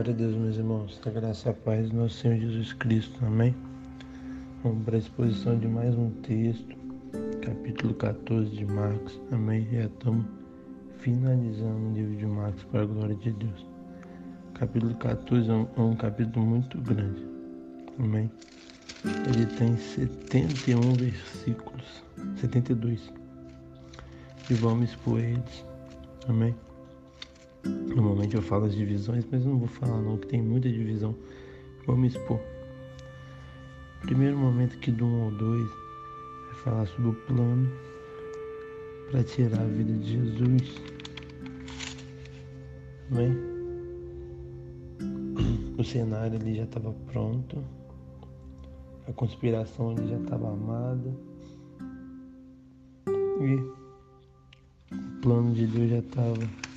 [0.00, 1.00] Glória a Deus, meus irmãos.
[1.04, 3.22] A graça e a paz do nosso Senhor Jesus Cristo.
[3.22, 3.54] Amém?
[4.62, 6.74] Vamos para a exposição de mais um texto,
[7.42, 9.20] capítulo 14 de Marcos.
[9.30, 9.68] Amém?
[9.70, 10.24] Já estamos
[11.00, 13.66] finalizando o livro de Marcos para a glória de Deus.
[14.54, 17.22] Capítulo 14 é um, é um capítulo muito grande.
[17.98, 18.30] Amém?
[19.04, 22.02] Ele tem 71 versículos,
[22.36, 23.12] 72.
[24.48, 25.66] E vamos expor eles.
[26.26, 26.54] Amém?
[27.64, 31.14] Normalmente eu falo as divisões, mas não vou falar não, que tem muita divisão.
[31.86, 32.40] Vamos expor.
[34.02, 35.70] Primeiro momento aqui do 1 ao 2
[36.50, 37.70] é falar sobre o plano
[39.10, 40.80] para tirar a vida de Jesus.
[43.10, 43.36] Amém?
[45.76, 47.62] O cenário ali já estava pronto.
[49.08, 51.12] A conspiração ali já estava armada.
[53.40, 53.54] E
[54.94, 56.69] o plano de Deus já estava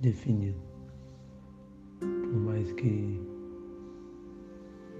[0.00, 0.58] definido.
[2.00, 3.20] Por mais que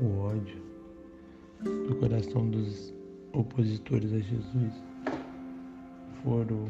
[0.00, 0.62] o ódio
[1.88, 2.94] do coração dos
[3.32, 4.72] opositores a Jesus
[6.22, 6.66] foram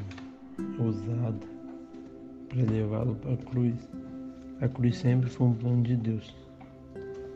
[0.78, 1.46] usado
[2.48, 3.74] para levá-lo para a cruz,
[4.60, 6.34] a cruz sempre foi um plano de Deus.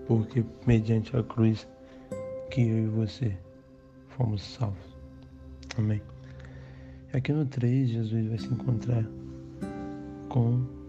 [0.06, 1.66] Porque mediante a cruz
[2.50, 3.36] que eu e você
[4.08, 4.96] fomos salvos.
[5.78, 6.02] Amém.
[7.12, 9.05] Aqui no 3, Jesus vai se encontrar
[10.28, 10.83] com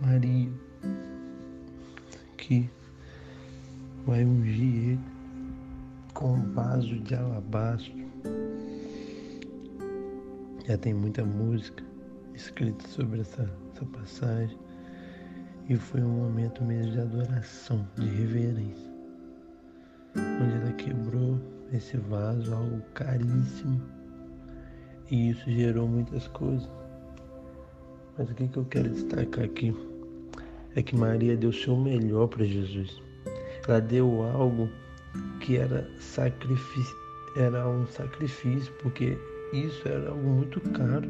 [0.00, 0.50] Maria,
[2.36, 2.70] que
[4.06, 5.00] vai ungir ele
[6.14, 7.92] com um vaso de alabastro.
[10.66, 11.82] Já tem muita música
[12.34, 14.58] escrita sobre essa, essa passagem.
[15.68, 18.90] E foi um momento mesmo de adoração, de reverência.
[20.16, 21.38] Onde ela quebrou
[21.72, 23.80] esse vaso, algo caríssimo.
[25.10, 26.68] E isso gerou muitas coisas.
[28.18, 29.72] Mas o que, eu quero destacar aqui
[30.74, 33.00] é que Maria deu o seu melhor para Jesus.
[33.68, 34.68] Ela deu algo
[35.40, 36.96] que era sacrifício,
[37.36, 39.16] era um sacrifício, porque
[39.52, 41.08] isso era algo muito caro.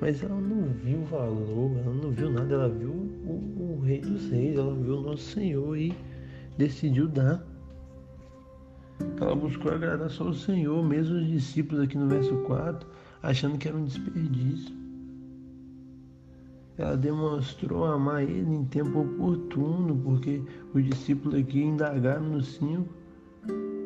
[0.00, 4.30] Mas ela não viu valor, ela não viu nada, ela viu o, o Rei dos
[4.30, 5.94] Reis, ela viu o nosso Senhor e
[6.58, 7.46] decidiu dar.
[9.20, 12.88] Ela buscou agradar só o Senhor, mesmo os discípulos aqui no verso 4,
[13.22, 14.89] achando que era um desperdício.
[16.80, 20.42] Ela demonstrou amar ele em tempo oportuno, porque
[20.72, 22.88] os discípulos aqui indagaram no 5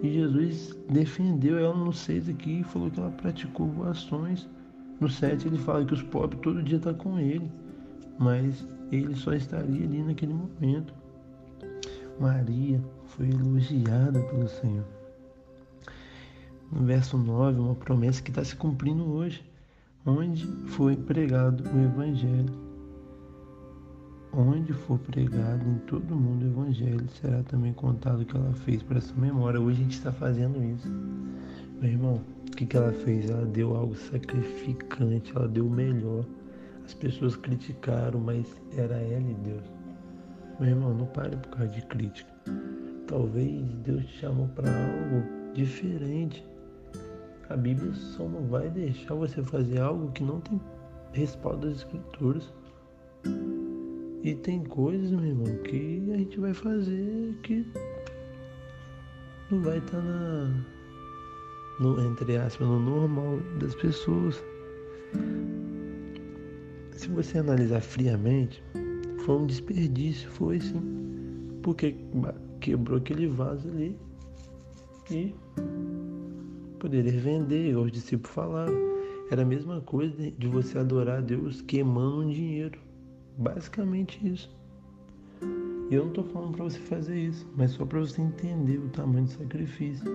[0.01, 4.49] e Jesus defendeu ela no 6 aqui e falou que ela praticou ações.
[5.01, 7.51] No 7 ele fala que os pobres todo dia estão tá com ele,
[8.17, 10.95] mas ele só estaria ali naquele momento.
[12.21, 14.85] Maria foi elogiada pelo Senhor.
[16.71, 19.45] No verso 9, uma promessa que está se cumprindo hoje,
[20.07, 22.64] onde foi pregado o Evangelho
[24.37, 28.83] Onde for pregado em todo mundo o Evangelho, será também contado o que ela fez
[28.83, 29.61] para essa memória.
[29.61, 30.89] Hoje a gente está fazendo isso.
[31.81, 33.31] Meu irmão, o que, que ela fez?
[33.31, 36.25] Ela deu algo sacrificante, ela deu o melhor.
[36.85, 39.63] As pessoas criticaram, mas era ela e Deus.
[40.59, 42.33] Meu irmão, não pare por causa de crítica.
[43.07, 46.45] Talvez Deus te chamou para algo diferente.
[47.49, 50.61] A Bíblia só não vai deixar você fazer algo que não tem
[51.13, 52.53] respaldo das Escrituras.
[54.25, 57.63] E tem coisas, meu irmão, que a gente vai fazer que
[59.51, 60.65] não vai estar tá na.
[61.79, 64.43] No, entre aspas, no normal das pessoas.
[66.93, 68.65] Se você analisar friamente,
[69.27, 70.81] foi um desperdício, foi sim.
[71.63, 71.95] Porque
[72.61, 73.95] quebrou aquele vaso ali
[75.11, 75.35] e
[76.79, 78.95] poderia vender, os discípulos falaram.
[79.31, 82.84] Era a mesma coisa de você adorar a Deus queimando um dinheiro.
[83.37, 84.55] Basicamente isso.
[85.91, 88.89] E eu não estou falando para você fazer isso, mas só para você entender o
[88.89, 90.11] tamanho do sacrifício.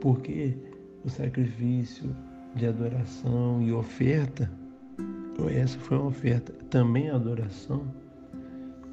[0.00, 0.56] Porque
[1.04, 2.14] o sacrifício
[2.54, 4.50] de adoração e oferta,
[5.50, 7.86] essa foi uma oferta, também adoração.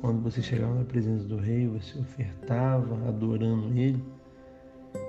[0.01, 4.03] Quando você chegava na presença do rei, você ofertava adorando ele.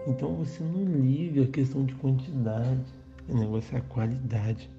[0.06, 2.84] Então você não liga a questão de quantidade,
[3.28, 4.70] o negócio é a qualidade.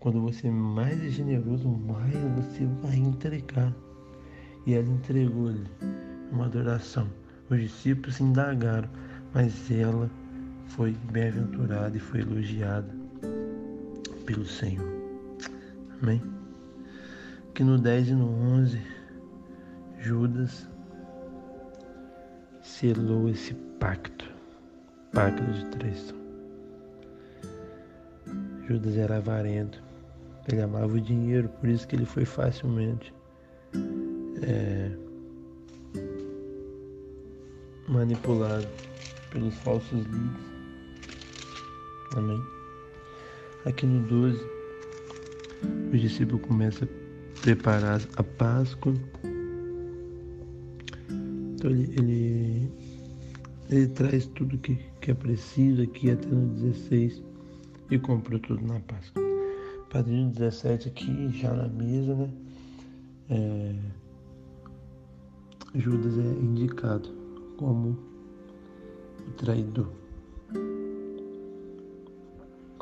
[0.00, 3.70] Quando você mais é generoso, mais você vai entregar.
[4.66, 5.66] E ela entregou-lhe
[6.32, 7.06] uma adoração.
[7.50, 8.88] Os discípulos se indagaram,
[9.34, 10.10] mas ela
[10.68, 12.88] foi bem-aventurada e foi elogiada
[14.24, 14.88] pelo Senhor.
[16.02, 16.22] Amém?
[17.54, 18.80] Que no 10 e no 11,
[19.98, 20.66] Judas
[22.62, 24.32] selou esse pacto,
[25.12, 26.16] pacto de traição.
[28.66, 29.89] Judas era avarento,
[30.48, 33.12] ele amava o dinheiro, por isso que ele foi facilmente
[34.42, 34.90] é,
[37.88, 38.66] manipulado
[39.30, 40.50] pelos falsos líderes.
[42.16, 42.42] Amém.
[43.66, 44.40] Aqui no 12,
[45.92, 48.94] os discípulos começam a preparar a Páscoa.
[51.54, 52.72] Então ele, ele,
[53.68, 57.22] ele traz tudo que, que é preciso aqui até no 16
[57.90, 59.29] e comprou tudo na Páscoa.
[59.90, 62.30] Padrinho 17 aqui, já na mesa, né?
[63.28, 63.74] É,
[65.74, 67.08] Judas é indicado
[67.56, 67.98] como
[69.26, 69.90] o traidor.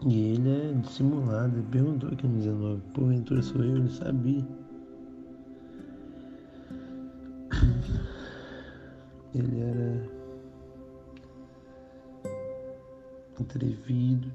[0.06, 4.46] E ele é dissimulado, ele perguntou aqui no 19, porventura sou eu, ele sabia.
[9.34, 10.10] Ele era
[13.40, 14.30] atrevido.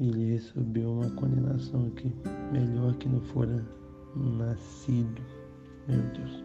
[0.00, 2.12] Ele recebeu uma condenação aqui,
[2.52, 3.64] melhor que não fora
[4.14, 5.20] nascido.
[5.88, 6.44] Meu Deus.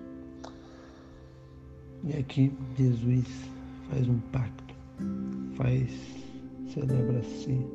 [2.06, 3.50] E aqui Jesus
[3.90, 4.74] faz um pacto,
[5.56, 5.90] faz,
[6.68, 7.66] celebra se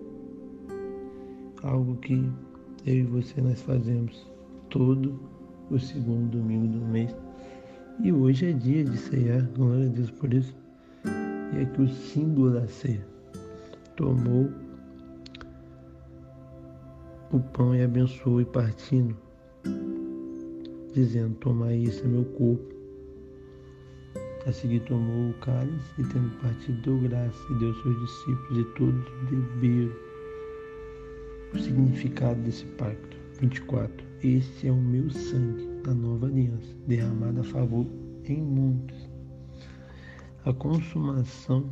[1.62, 2.28] algo que
[2.84, 4.26] eu e você nós fazemos
[4.70, 5.18] todo
[5.70, 7.14] o segundo domingo do mês.
[8.02, 10.54] E hoje é dia de ceiar, glória a Deus por isso.
[11.54, 13.06] E aqui o símbolo da ceia
[13.96, 14.48] tomou
[17.30, 19.16] o pão e abençoou e partindo
[20.98, 22.76] dizendo: Tomai isso é meu corpo.
[24.46, 28.58] A seguir tomou o cálice e, tendo partido, deu graça e deu aos seus discípulos,
[28.58, 29.96] e todos beberam.
[31.54, 33.16] O significado desse pacto.
[33.40, 34.06] 24.
[34.22, 37.86] Este é o meu sangue da nova aliança, derramado a favor
[38.24, 39.08] em muitos.
[40.44, 41.70] A consumação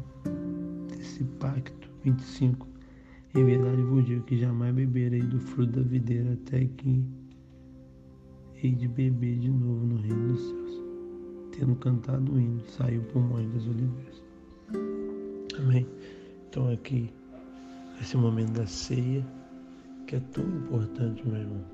[0.88, 1.90] desse pacto.
[2.04, 2.75] 25.
[3.34, 7.04] Em verdade vos digo que jamais beberei do fruto da videira até que
[8.62, 10.82] hei de beber de novo no reino dos céus.
[11.52, 14.22] Tendo cantado o hino, saiu por mãe das oliveiras.
[15.58, 15.86] Amém?
[16.48, 17.12] Então aqui,
[18.00, 19.24] esse momento da ceia,
[20.06, 21.64] que é tão importante, meu irmão.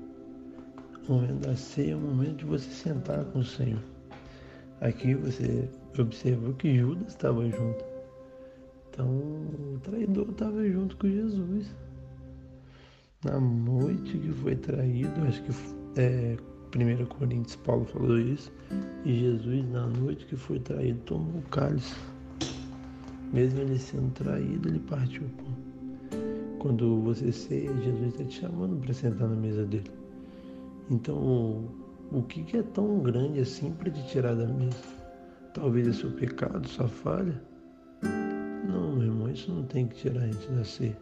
[1.07, 3.83] O momento da ceia é o momento de você sentar com o Senhor.
[4.81, 7.92] Aqui você observou que Judas estava junto.
[8.93, 11.75] Então o traidor estava junto com Jesus.
[13.25, 15.51] Na noite que foi traído, acho que
[15.99, 16.37] é,
[16.75, 18.51] 1 Coríntios, Paulo falou isso.
[19.03, 21.95] E Jesus, na noite que foi traído, tomou o cálice.
[23.33, 25.23] Mesmo ele sendo traído, ele partiu.
[26.59, 29.89] Quando você ceia, Jesus está te chamando para sentar na mesa dele.
[30.91, 31.67] Então,
[32.11, 34.77] o que é tão grande assim para te tirar da mesa?
[35.55, 37.52] Talvez é seu pecado, sua falha?
[39.33, 40.97] Isso não tem que tirar a gente da ceia.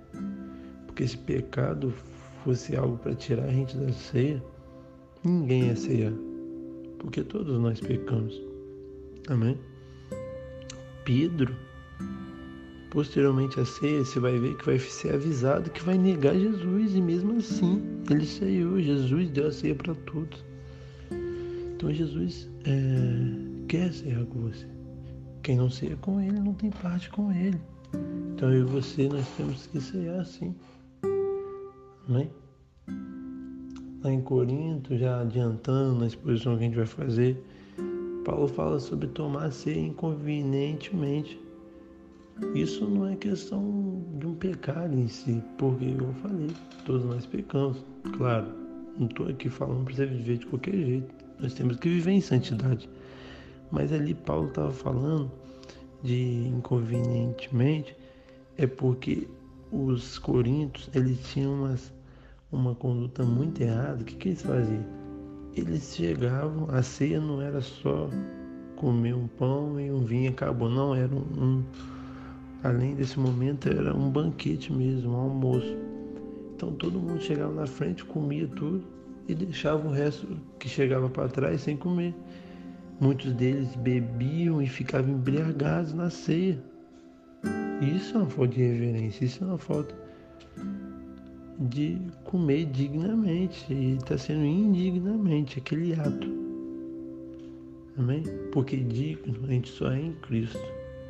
[0.88, 1.94] Porque se pecado
[2.44, 4.42] fosse algo para tirar a gente da ceia,
[5.24, 6.14] ninguém é ceia,
[7.00, 8.42] porque todos nós pecamos.
[9.28, 9.58] Amém?
[11.04, 11.54] Pedro,
[12.90, 17.02] posteriormente à ceia, você vai ver que vai ser avisado que vai negar Jesus, e
[17.02, 18.80] mesmo assim ele ceiou.
[18.80, 20.44] Jesus deu a ceia para todos.
[21.76, 24.68] Então Jesus é, quer cear com você.
[25.44, 27.60] Quem não ceia com ele não tem parte com ele.
[28.42, 30.56] Então eu e você nós temos que cear assim.
[32.10, 32.28] Amém?
[34.04, 37.40] lá em Corinto, já adiantando na exposição que a gente vai fazer,
[38.26, 41.40] Paulo fala sobre tomar ceia inconvenientemente.
[42.56, 46.50] Isso não é questão de um pecado em si, porque eu falei,
[46.84, 47.86] todos nós pecamos,
[48.18, 48.48] claro.
[48.98, 51.14] Não estou aqui falando para você viver de qualquer jeito.
[51.40, 52.90] Nós temos que viver em santidade.
[53.70, 55.32] Mas ali Paulo estava falando
[56.02, 58.01] de inconvenientemente,
[58.62, 59.28] é porque
[59.72, 61.92] os coríntios eles tinham umas
[62.52, 64.86] uma conduta muito errada, o que, que eles faziam?
[65.56, 68.10] Eles chegavam, a ceia não era só
[68.76, 71.64] comer um pão e um vinho acabou, não, era um, um
[72.62, 75.78] além desse momento era um banquete mesmo, um almoço.
[76.56, 78.84] Então todo mundo chegava na frente, comia tudo
[79.28, 80.28] e deixava o resto
[80.60, 82.14] que chegava para trás sem comer.
[83.00, 86.62] Muitos deles bebiam e ficavam embriagados na ceia.
[87.82, 89.96] Isso é uma falta de reverência, isso é uma falta
[91.60, 96.28] de comer dignamente e está sendo indignamente aquele ato.
[97.98, 98.24] Amém?
[98.52, 100.62] Porque digno a gente só é em Cristo.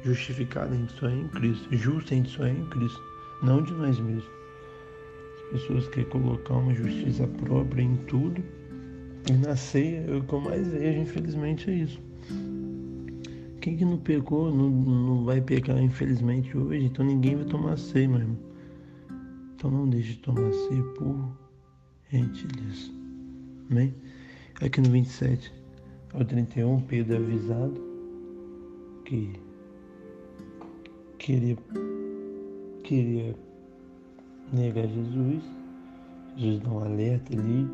[0.04, 1.68] Justificado a gente só é em Cristo.
[1.76, 3.02] Justo a gente só é em Cristo.
[3.44, 4.30] Não de nós mesmos.
[5.36, 8.42] As pessoas querem colocar uma justiça própria em tudo.
[9.30, 12.00] E na ceia, o que eu mais vejo, infelizmente, é isso.
[13.62, 16.86] Quem que não pecou não, não vai pecar, infelizmente, hoje.
[16.86, 18.38] Então ninguém vai tomar ceia, meu irmão.
[19.56, 21.38] Então não deixe de tomar ceia por
[22.10, 22.92] gentileza.
[23.70, 23.94] Amém?
[24.60, 25.54] Aqui no 27
[26.14, 27.82] ao 31, Pedro é avisado
[29.06, 29.32] que
[31.20, 31.56] queria,
[32.84, 33.36] queria
[34.52, 35.44] negar Jesus.
[36.36, 37.68] Jesus dá um alerta ali.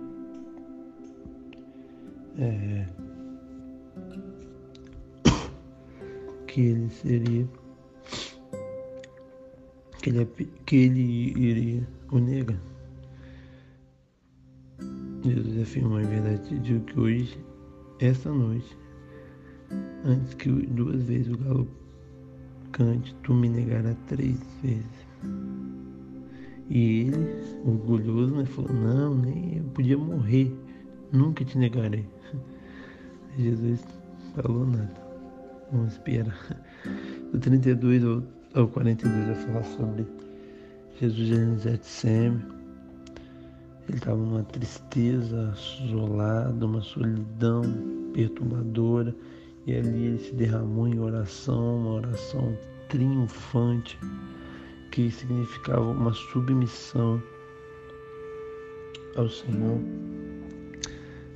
[2.39, 2.85] É,
[6.47, 7.47] que ele seria
[10.01, 10.25] que ele,
[10.65, 12.59] que ele iria o negar.
[15.23, 17.45] Jesus afirmou em verdade digo que hoje,
[17.99, 18.77] esta noite,
[20.05, 21.67] antes que duas vezes o galo
[22.71, 25.07] cante, tu me negarás três vezes.
[26.69, 30.53] E ele, orgulhoso, né, falou, não, nem eu podia morrer,
[31.11, 32.05] nunca te negarei.
[33.37, 33.83] Jesus
[34.35, 35.06] falou nada.
[35.71, 36.37] Vamos esperar.
[37.31, 40.05] Do 32 ao, ao 42 vai falar sobre
[40.99, 42.57] Jesus em Getsêmen
[43.87, 45.53] ele estava numa tristeza
[45.85, 47.61] isolada, uma solidão
[48.13, 49.15] perturbadora,
[49.65, 52.57] e ali ele se derramou em oração, uma oração
[52.89, 53.97] triunfante,
[54.91, 57.21] que significava uma submissão
[59.15, 59.79] ao Senhor.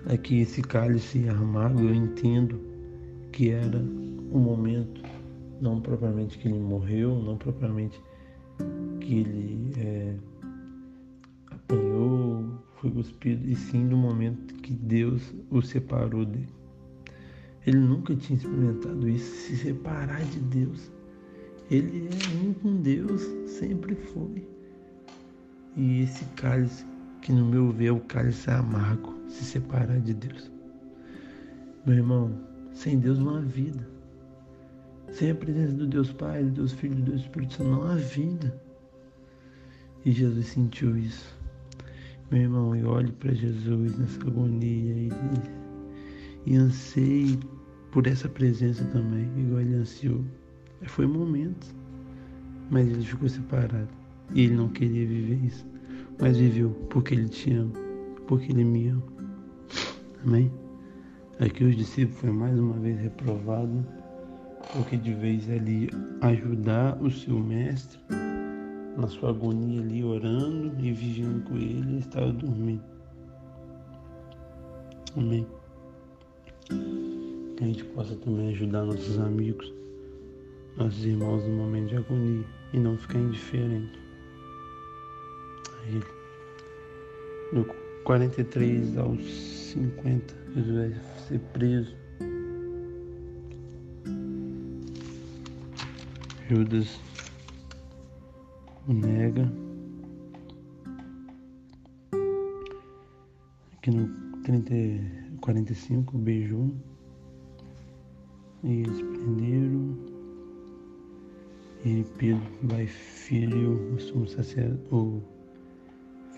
[0.08, 2.60] Aqui esse cálice amargo eu entendo
[3.32, 3.82] que era
[4.32, 5.04] o momento,
[5.60, 8.02] não propriamente que ele morreu, não propriamente
[9.02, 10.16] que ele é,
[11.52, 12.46] apanhou,
[12.76, 16.50] foi cuspido, e sim no momento que Deus o separou dele.
[17.68, 20.92] Ele nunca tinha experimentado isso, se separar de Deus.
[21.70, 24.48] Ele é um com Deus, sempre foi.
[25.76, 26.86] E esse cálice,
[27.22, 30.52] que no meu ver é o cálice amargo, se separar de Deus.
[31.86, 32.32] Meu irmão,
[32.74, 33.91] sem Deus não há vida.
[35.12, 37.96] Sem a presença do Deus Pai, do Deus Filho, do Deus Espírito Santo, não há
[37.96, 38.62] vida.
[40.06, 41.38] E Jesus sentiu isso.
[42.32, 45.12] Meu irmão, e olhe para Jesus nessa agonia e,
[46.46, 47.38] e anseie
[47.92, 50.24] por essa presença também, igual ele ansiou.
[50.84, 51.68] Foi momento,
[52.70, 53.90] mas ele ficou separado.
[54.34, 55.66] E ele não queria viver isso,
[56.20, 57.74] mas viveu porque ele te ama,
[58.28, 59.04] porque ele me ama.
[60.26, 60.52] Amém?
[61.40, 63.86] Aqui os discípulos foi mais uma vez reprovado,
[64.74, 65.90] porque de vez ali
[66.22, 68.00] ajudar o seu mestre,
[68.98, 72.84] na sua agonia ali, orando e vigiando com ele, ele estava dormindo.
[75.18, 75.48] Amém.
[77.58, 79.74] Que a gente possa também ajudar nossos amigos,
[80.78, 84.00] nossos irmãos no momento de agonia e não ficar indiferente
[85.84, 86.06] a ele.
[87.54, 87.66] Do
[88.04, 92.01] 43 aos 50, Jesus vai ser preso.
[96.52, 97.00] Judas
[98.86, 99.50] o nega.
[103.72, 104.10] Aqui no
[104.44, 104.74] 30,
[105.40, 106.70] 45 beijou.
[108.66, 109.98] E eles prenderam.
[111.86, 115.22] E Pedro vai filho o sumo sacerdote, o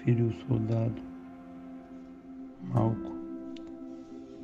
[0.03, 1.01] filho o soldado
[2.71, 3.13] Malco,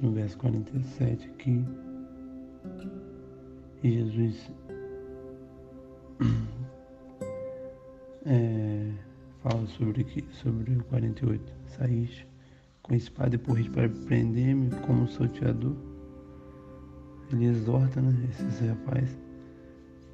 [0.02, 1.64] no verso 47 aqui.
[3.84, 4.52] E Jesus
[8.26, 8.92] é,
[9.42, 11.54] fala sobre, sobre o 48.
[11.68, 12.28] Saíste
[12.84, 15.76] com espada e porrete para prender-me como salteador.
[17.32, 19.18] Ele exorta né, esses rapazes.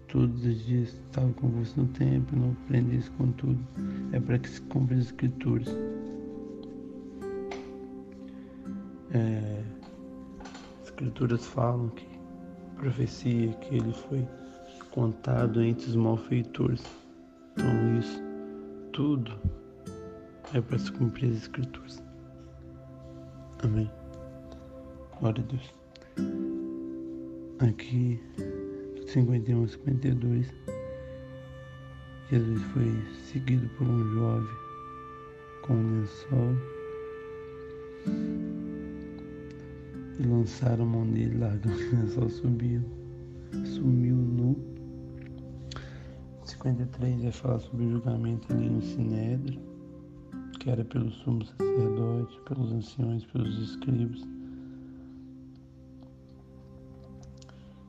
[0.09, 3.59] Todos os dias estava convosco no templo, não prendesse com tudo.
[4.11, 5.67] É para que se cumpra as escrituras.
[9.11, 9.63] É,
[10.81, 12.07] as escrituras falam que
[12.77, 14.27] profecia que ele foi
[14.95, 16.81] contado entre os malfeitores.
[17.51, 18.23] Então isso
[18.93, 19.37] tudo
[20.53, 22.01] é para se cumprir as escrituras.
[23.61, 23.91] Amém.
[25.19, 25.75] Glória a Deus.
[27.59, 28.19] Aqui,
[29.07, 30.53] 51 a 52,
[32.31, 34.55] Jesus foi seguido por um jovem
[35.61, 36.55] com um lençol
[40.19, 42.81] e lançaram a mão dele, largando o lençol, subiu,
[43.65, 44.74] sumiu nu
[46.65, 49.61] 53 vai falar sobre o julgamento ali no Sinédrio,
[50.59, 54.23] que era pelo sumo sacerdote, pelos anciões, pelos escribas.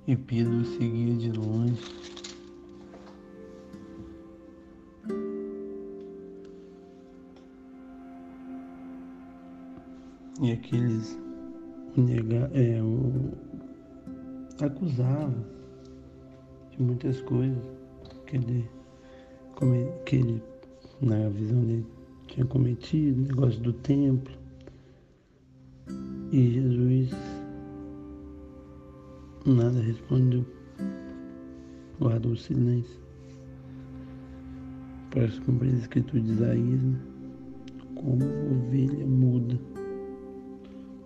[0.06, 1.82] E Pedro seguia de longe.
[10.42, 11.18] E aqueles
[11.96, 13.32] nega, é, o,
[14.60, 15.46] acusavam
[16.72, 17.75] de muitas coisas
[18.26, 18.68] que ele,
[20.04, 20.42] que ele,
[21.00, 21.86] na visão dele,
[22.26, 24.34] tinha cometido, negócio do templo.
[26.32, 27.10] E Jesus
[29.46, 30.44] nada respondeu,
[32.00, 33.00] guardou o silêncio.
[35.10, 37.00] Para cumprir a escritura de Isaías, né?
[37.94, 39.58] como ovelha muda,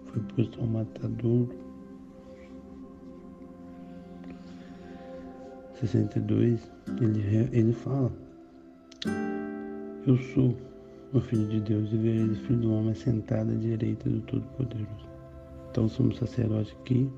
[0.06, 1.69] foi posto ao matadouro.
[5.80, 6.70] 62,
[7.00, 8.12] ele, ele fala,
[10.06, 10.56] eu sou
[11.12, 15.08] o Filho de Deus e vejo o Filho do Homem sentado à direita do Todo-Poderoso.
[15.70, 17.10] Então somos sacerdote aqui.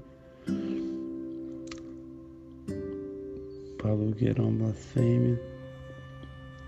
[3.80, 5.40] Falou que era uma blasfêmia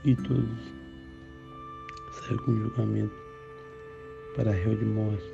[0.04, 0.74] e todos
[2.12, 3.14] saíram com julgamento
[4.34, 5.24] para réu de morte.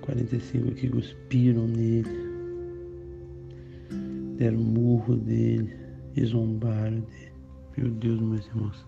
[0.00, 2.29] 45 aqui cuspiram nele,
[4.40, 5.70] deram murro dele
[6.16, 7.32] e zombaram dele.
[7.76, 8.84] Meu Deus, meus irmãos.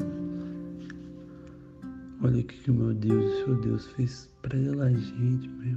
[2.23, 5.77] Olha o que o meu Deus, o seu Deus fez para ela, gente, meu.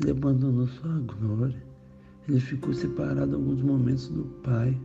[0.00, 1.60] Ele abandonou sua glória.
[2.28, 4.80] Ele ficou separado alguns momentos do Pai.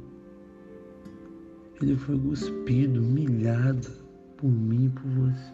[1.79, 3.87] Ele foi cuspido, humilhado
[4.37, 5.53] por mim e por você.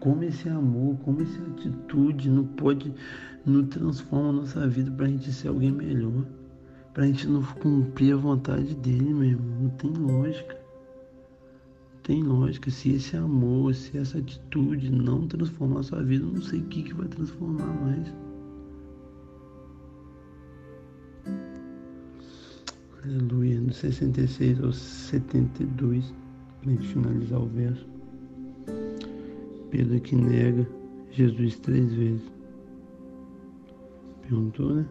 [0.00, 2.92] Como esse amor, como essa atitude não pode,
[3.46, 6.26] não transforma a nossa vida para a gente ser alguém melhor.
[6.92, 9.44] Para a gente não cumprir a vontade dele mesmo.
[9.62, 10.60] Não tem lógica
[12.10, 12.70] tem lógica.
[12.70, 16.64] Se esse amor, se essa atitude não transformar a sua vida, eu não sei o
[16.64, 18.12] que, que vai transformar mais.
[23.04, 23.60] Aleluia.
[23.60, 26.12] No 66 ao 72,
[26.60, 27.86] para finalizar o verso.
[29.70, 30.68] Pedro que nega
[31.12, 32.28] Jesus três vezes.
[34.22, 34.86] Perguntou, né?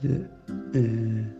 [0.00, 0.26] Se,
[0.74, 1.38] é,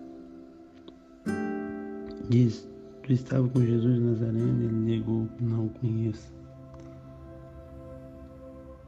[2.29, 2.69] Diz,
[3.05, 6.31] tu estava com Jesus Nazareno, ele negou, não o conheço.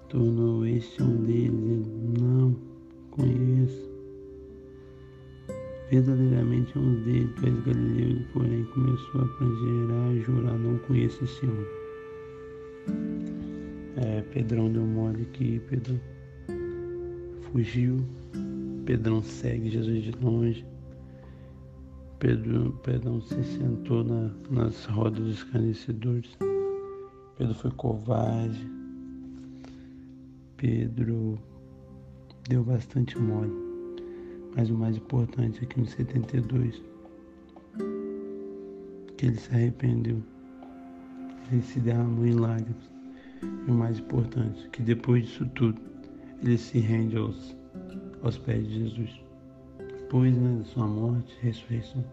[0.09, 2.57] Tornou este um deles, ele não
[3.12, 3.90] conheço.
[5.90, 11.25] Verdadeiramente é um deles, tu és Galileu, porém começou a prangerar e jurar, não conheço
[11.25, 11.66] esse homem.
[13.97, 15.99] É, Pedrão deu mole aqui, Pedrão
[17.53, 17.97] fugiu,
[18.85, 20.66] Pedrão segue Jesus de longe.
[22.19, 26.37] Pedro, Pedro se sentou na, nas rodas dos escarnecedores.
[27.38, 28.71] Pedro foi covarde.
[30.57, 31.38] Pedro
[32.49, 33.53] deu bastante mole.
[34.55, 36.83] Mas o mais importante aqui no 72,
[39.16, 40.23] que ele se arrependeu.
[41.51, 42.90] Ele se derramou em lágrimas.
[43.43, 45.81] E o mais importante, que depois disso tudo,
[46.43, 47.57] ele se rende aos,
[48.23, 49.31] aos pés de Jesus
[50.11, 52.05] depois né, da sua morte, ressurreição.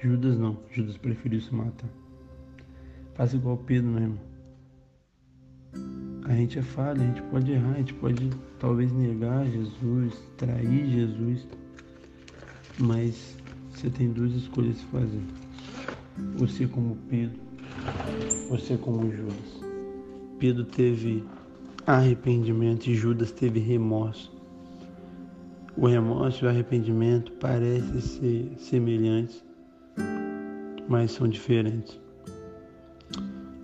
[0.00, 1.90] Judas não, Judas preferiu se matar.
[3.14, 4.20] Faça igual Pedro, meu irmão.
[6.24, 10.88] A gente é falha, a gente pode errar, a gente pode talvez negar Jesus, trair
[10.88, 11.48] Jesus,
[12.78, 13.36] mas
[13.70, 15.22] você tem duas escolhas a fazer.
[16.36, 17.40] Você como Pedro,
[18.48, 19.64] você como Judas.
[20.38, 21.24] Pedro teve
[21.84, 24.35] arrependimento e Judas teve remorso.
[25.78, 29.44] O remorso e o arrependimento parecem ser semelhantes,
[30.88, 32.00] mas são diferentes.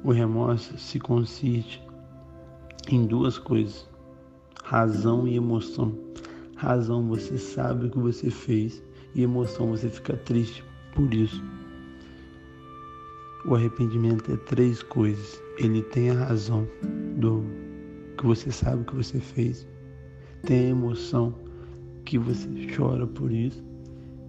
[0.05, 1.83] O remorso se consiste
[2.90, 3.88] em duas coisas:
[4.62, 5.96] razão e emoção.
[6.55, 8.83] Razão, você sabe o que você fez,
[9.14, 10.62] e emoção, você fica triste
[10.94, 11.42] por isso.
[13.46, 15.42] O arrependimento é três coisas.
[15.57, 16.68] Ele tem a razão
[17.16, 17.42] do
[18.18, 19.66] que você sabe o que você fez,
[20.42, 21.35] tem a emoção
[22.05, 23.62] que você chora por isso,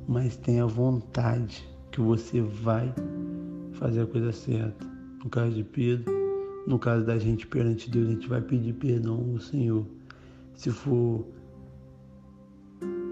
[0.08, 2.94] mas tenha vontade que você vai
[3.74, 4.86] fazer a coisa certa.
[5.24, 6.12] No caso de Pedro,
[6.68, 9.86] no caso da gente perante Deus, a gente vai pedir perdão ao Senhor.
[10.56, 11.26] Se for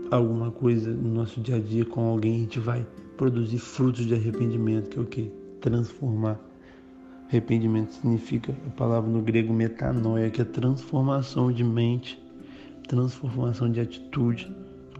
[0.09, 2.85] alguma coisa no nosso dia a dia com alguém, a gente vai
[3.17, 5.31] produzir frutos de arrependimento, que é o que?
[5.61, 6.39] Transformar.
[7.29, 12.21] Arrependimento significa a palavra no grego metanoia, que é transformação de mente
[12.91, 14.53] transformação de atitude.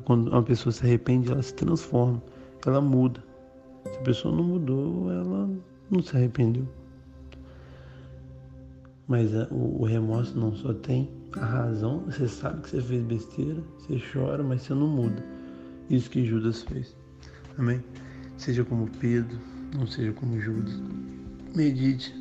[0.05, 2.23] Quando uma pessoa se arrepende, ela se transforma,
[2.65, 3.21] ela muda.
[3.91, 5.49] Se a pessoa não mudou, ela
[5.89, 6.65] não se arrependeu.
[9.07, 13.03] Mas a, o, o, remorso não só tem a razão, você sabe que você fez
[13.03, 15.23] besteira, você chora, mas você não muda.
[15.89, 16.95] Isso que Judas fez.
[17.57, 17.83] Amém?
[18.37, 19.37] Seja como Pedro,
[19.77, 20.79] não seja como Judas.
[21.53, 22.15] Medite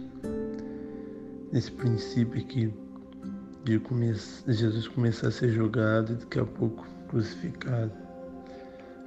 [1.52, 2.72] nesse princípio aqui
[3.64, 3.78] de
[4.48, 7.92] Jesus começar a ser julgado e daqui a pouco crucificado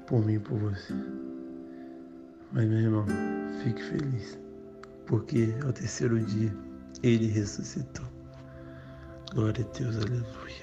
[0.08, 0.94] por mim e por você.
[2.52, 3.06] Mas meu irmão,
[3.64, 4.38] fique feliz,
[5.08, 6.54] porque ao terceiro dia
[7.02, 8.06] ele ressuscitou.
[9.34, 10.63] Glória a Deus, aleluia.